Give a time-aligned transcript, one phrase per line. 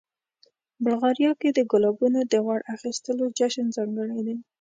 [0.83, 4.35] بلغاریا کې د ګلابونو د غوړ اخیستلو جشن ځانګړی دی.